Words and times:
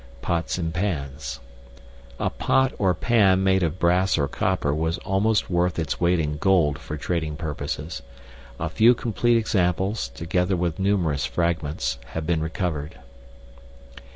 Pots 0.23 0.57
and 0.57 0.73
Pans. 0.73 1.39
A 2.19 2.31
pot 2.31 2.73
or 2.79 2.95
pan 2.95 3.43
made 3.43 3.61
of 3.61 3.77
brass 3.77 4.17
or 4.17 4.27
copper 4.27 4.73
was 4.73 4.97
almost 5.05 5.47
worth 5.47 5.77
its 5.77 6.01
weight 6.01 6.19
in 6.19 6.37
gold 6.37 6.79
for 6.79 6.97
trading 6.97 7.35
purposes. 7.35 8.01
A 8.59 8.67
few 8.67 8.95
complete 8.95 9.37
examples, 9.37 10.07
together 10.09 10.55
with 10.57 10.79
numerous 10.79 11.27
fragments, 11.27 11.99
have 12.15 12.25
been 12.25 12.41
recovered. 12.41 12.97